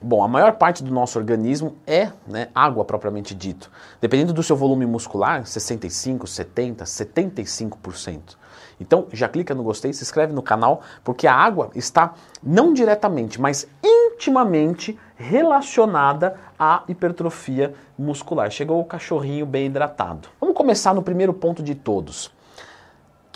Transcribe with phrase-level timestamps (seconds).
[0.00, 3.70] Bom, a maior parte do nosso organismo é né, água propriamente dito.
[4.00, 8.36] Dependendo do seu volume muscular, 65, 70, 75%.
[8.80, 13.40] Então já clica no gostei, se inscreve no canal, porque a água está não diretamente,
[13.40, 18.50] mas intimamente relacionada à hipertrofia muscular.
[18.52, 20.28] Chegou o cachorrinho bem hidratado.
[20.40, 22.30] Vamos começar no primeiro ponto de todos.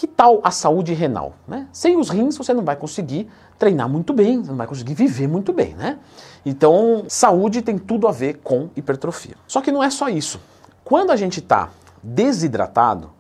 [0.03, 1.35] Que tal a saúde renal?
[1.47, 1.69] Né?
[1.73, 5.53] Sem os rins você não vai conseguir treinar muito bem, não vai conseguir viver muito
[5.53, 6.01] bem, né?
[6.45, 9.37] Então, saúde tem tudo a ver com hipertrofia.
[9.47, 10.41] Só que não é só isso.
[10.83, 11.71] Quando a gente está
[12.03, 13.13] desidratado,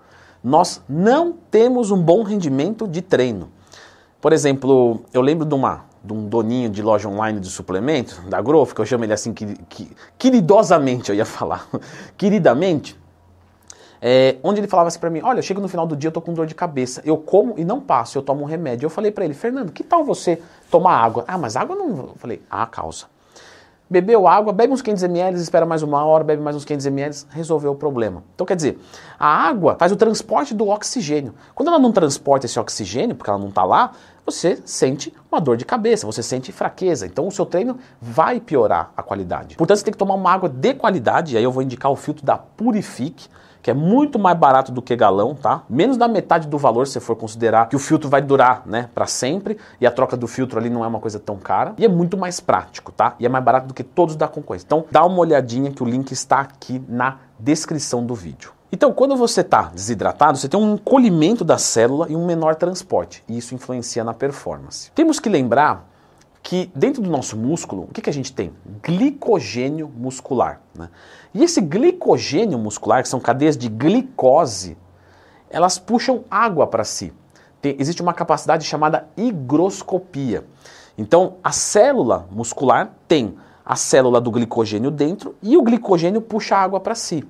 [0.42, 3.48] nós não temos um bom rendimento de treino.
[4.20, 8.42] Por exemplo, eu lembro de, uma, de um doninho de loja online de suplemento, da
[8.42, 11.64] Growth, que eu chamo ele assim, que, que, queridosamente eu ia falar,
[12.18, 13.00] queridamente,
[14.04, 16.12] é, onde ele falava assim para mim: Olha, eu chego no final do dia, eu
[16.12, 18.84] tô com dor de cabeça, eu como e não passo, eu tomo um remédio.
[18.84, 21.24] Eu falei para ele: Fernando, que tal você tomar água?
[21.28, 21.88] Ah, mas água não.
[21.88, 23.06] Eu falei: Ah, causa.
[23.88, 27.14] Bebeu água, bebe uns 500 ml, espera mais uma hora, bebe mais uns 500 ml,
[27.28, 28.24] resolveu o problema.
[28.34, 28.78] Então quer dizer,
[29.18, 31.34] a água faz o transporte do oxigênio.
[31.54, 33.92] Quando ela não transporta esse oxigênio, porque ela não está lá,
[34.24, 37.04] você sente uma dor de cabeça, você sente fraqueza.
[37.04, 39.56] Então o seu treino vai piorar a qualidade.
[39.56, 41.96] Portanto, você tem que tomar uma água de qualidade, e aí eu vou indicar o
[41.96, 43.28] filtro da Purifique
[43.62, 45.62] que é muito mais barato do que galão, tá?
[45.70, 49.06] Menos da metade do valor se for considerar que o filtro vai durar, né, para
[49.06, 51.88] sempre, e a troca do filtro ali não é uma coisa tão cara, e é
[51.88, 53.14] muito mais prático, tá?
[53.20, 54.66] E é mais barato do que todos da concorrência.
[54.66, 58.52] Então, dá uma olhadinha que o link está aqui na descrição do vídeo.
[58.74, 63.22] Então, quando você está desidratado, você tem um encolhimento da célula e um menor transporte,
[63.28, 64.90] e isso influencia na performance.
[64.94, 65.91] Temos que lembrar
[66.42, 68.52] que dentro do nosso músculo, o que, que a gente tem?
[68.82, 70.60] Glicogênio muscular.
[70.74, 70.88] Né?
[71.32, 74.76] E esse glicogênio muscular, que são cadeias de glicose,
[75.48, 77.12] elas puxam água para si.
[77.60, 80.44] Tem, existe uma capacidade chamada higroscopia.
[80.98, 86.80] Então, a célula muscular tem a célula do glicogênio dentro e o glicogênio puxa água
[86.80, 87.24] para si.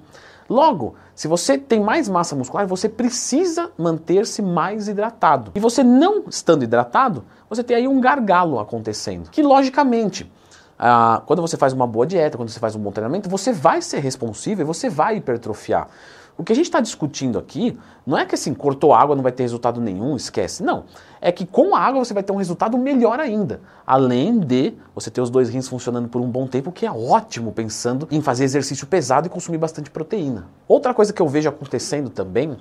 [0.49, 5.53] Logo, se você tem mais massa muscular, você precisa manter-se mais hidratado.
[5.55, 9.31] E você não estando hidratado, você tem aí um gargalo acontecendo.
[9.31, 10.31] Que logicamente,
[10.79, 13.83] ah, quando você faz uma boa dieta, quando você faz um bom treinamento, você vai
[13.83, 15.89] ser responsível, você vai hipertrofiar.
[16.37, 19.33] O que a gente está discutindo aqui não é que assim, cortou água não vai
[19.33, 20.63] ter resultado nenhum, esquece.
[20.63, 20.85] Não.
[21.21, 23.61] É que com a água você vai ter um resultado melhor ainda.
[23.87, 27.53] Além de você ter os dois rins funcionando por um bom tempo, que é ótimo
[27.53, 30.49] pensando em fazer exercício pesado e consumir bastante proteína.
[30.67, 32.57] Outra coisa que eu vejo acontecendo também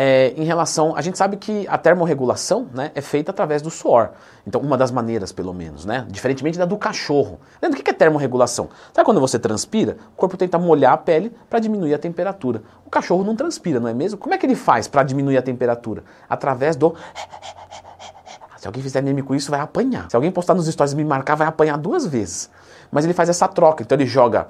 [0.00, 0.94] é, em relação.
[0.94, 4.10] A gente sabe que a termorregulação né, é feita através do suor.
[4.46, 6.06] Então, uma das maneiras, pelo menos, né?
[6.08, 7.40] Diferentemente da do cachorro.
[7.60, 8.68] Lembra o que é termorregulação?
[8.94, 9.96] Sabe quando você transpira?
[10.12, 12.62] O corpo tenta molhar a pele para diminuir a temperatura.
[12.86, 14.16] O cachorro não transpira, não é mesmo?
[14.16, 16.04] Como é que ele faz para diminuir a temperatura?
[16.30, 16.94] Através do.
[18.56, 20.08] Se alguém fizer meme com isso, vai apanhar.
[20.08, 22.48] Se alguém postar nos stories e me marcar, vai apanhar duas vezes.
[22.92, 23.82] Mas ele faz essa troca.
[23.82, 24.46] Então ele joga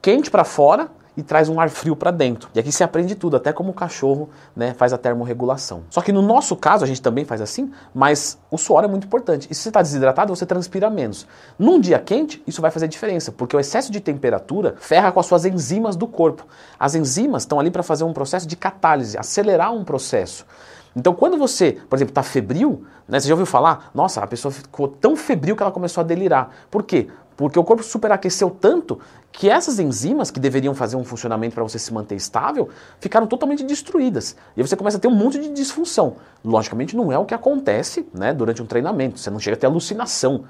[0.00, 2.48] quente para fora e traz um ar frio para dentro.
[2.54, 5.82] E aqui se aprende tudo, até como o cachorro né, faz a termorregulação.
[5.90, 9.06] Só que no nosso caso, a gente também faz assim, mas o suor é muito
[9.06, 9.48] importante.
[9.50, 11.26] E se você está desidratado, você transpira menos.
[11.58, 15.26] Num dia quente, isso vai fazer diferença, porque o excesso de temperatura ferra com as
[15.26, 16.46] suas enzimas do corpo.
[16.78, 20.46] As enzimas estão ali para fazer um processo de catálise, acelerar um processo.
[20.94, 23.90] Então, quando você, por exemplo, está febril, né, você já ouviu falar?
[23.94, 26.50] Nossa, a pessoa ficou tão febril que ela começou a delirar.
[26.70, 27.08] Por quê?
[27.36, 28.98] Porque o corpo superaqueceu tanto
[29.30, 32.68] que essas enzimas que deveriam fazer um funcionamento para você se manter estável
[33.00, 34.36] ficaram totalmente destruídas.
[34.56, 36.16] E você começa a ter um monte de disfunção.
[36.44, 39.66] Logicamente não é o que acontece né, durante um treinamento, você não chega a ter
[39.66, 40.44] alucinação.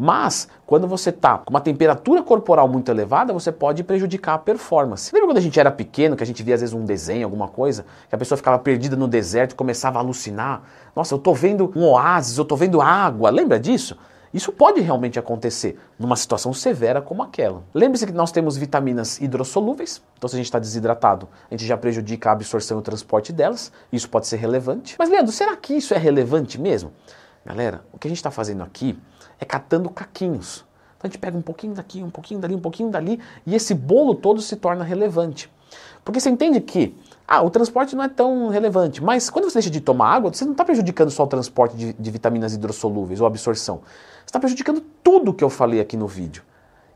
[0.00, 5.12] Mas, quando você está com uma temperatura corporal muito elevada, você pode prejudicar a performance.
[5.12, 7.48] Lembra quando a gente era pequeno, que a gente via às vezes um desenho, alguma
[7.48, 10.62] coisa, que a pessoa ficava perdida no deserto e começava a alucinar?
[10.94, 13.28] Nossa, eu estou vendo um oásis, eu estou vendo água.
[13.28, 13.98] Lembra disso?
[14.32, 17.64] Isso pode realmente acontecer numa situação severa como aquela.
[17.72, 21.76] Lembre-se que nós temos vitaminas hidrossolúveis, então se a gente está desidratado, a gente já
[21.76, 24.96] prejudica a absorção e o transporte delas, isso pode ser relevante.
[24.98, 26.92] Mas Leandro, será que isso é relevante mesmo?
[27.44, 28.98] Galera, o que a gente está fazendo aqui
[29.40, 30.67] é catando caquinhos.
[30.98, 33.72] Então a gente pega um pouquinho daqui, um pouquinho dali, um pouquinho dali, e esse
[33.72, 35.50] bolo todo se torna relevante.
[36.04, 36.94] Porque você entende que
[37.26, 40.44] ah, o transporte não é tão relevante, mas quando você deixa de tomar água, você
[40.44, 43.76] não está prejudicando só o transporte de, de vitaminas hidrossolúveis ou absorção.
[43.76, 46.42] Você está prejudicando tudo que eu falei aqui no vídeo.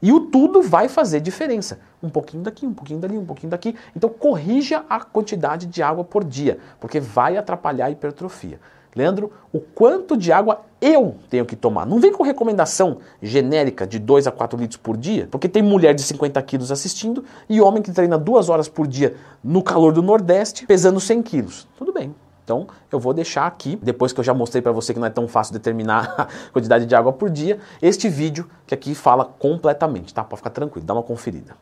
[0.01, 1.79] E o tudo vai fazer diferença.
[2.03, 3.77] Um pouquinho daqui, um pouquinho dali, um pouquinho daqui.
[3.95, 8.59] Então corrija a quantidade de água por dia, porque vai atrapalhar a hipertrofia.
[8.95, 11.87] Leandro, o quanto de água eu tenho que tomar?
[11.87, 15.95] Não vem com recomendação genérica de 2 a 4 litros por dia, porque tem mulher
[15.95, 20.03] de 50 quilos assistindo e homem que treina duas horas por dia no calor do
[20.03, 21.67] Nordeste pesando 100 quilos.
[21.79, 25.01] Tudo bem, Então eu vou deixar aqui, depois que eu já mostrei para você que
[25.01, 28.95] não é tão fácil determinar a quantidade de água por dia, este vídeo que aqui
[28.95, 30.23] fala completamente, tá?
[30.23, 31.57] Pode ficar tranquilo, dá uma conferida.